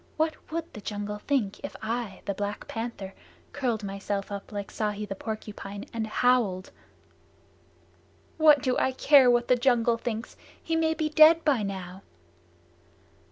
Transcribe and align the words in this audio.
What 0.17 0.33
would 0.51 0.73
the 0.73 0.81
jungle 0.81 1.19
think 1.19 1.59
if 1.63 1.75
I, 1.79 2.23
the 2.25 2.33
Black 2.33 2.67
Panther, 2.67 3.13
curled 3.53 3.83
myself 3.83 4.31
up 4.31 4.51
like 4.51 4.71
Ikki 4.73 5.05
the 5.05 5.13
Porcupine, 5.13 5.85
and 5.93 6.07
howled?" 6.07 6.71
"What 8.37 8.63
do 8.63 8.75
I 8.79 8.93
care 8.93 9.29
what 9.29 9.47
the 9.47 9.55
jungle 9.55 9.97
thinks? 9.99 10.35
He 10.59 10.75
may 10.75 10.95
be 10.95 11.07
dead 11.07 11.45
by 11.45 11.61
now." 11.61 12.01